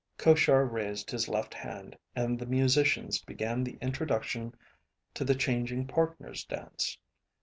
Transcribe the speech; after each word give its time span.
Koshar 0.17 0.65
raised 0.65 1.11
his 1.11 1.27
left 1.29 1.53
hand, 1.53 1.95
and 2.15 2.39
the 2.39 2.47
musicians 2.47 3.21
began 3.21 3.63
the 3.63 3.77
introduction 3.83 4.55
to 5.13 5.23
the 5.23 5.35
changing 5.35 5.85
partners 5.85 6.43
dance. 6.43 6.97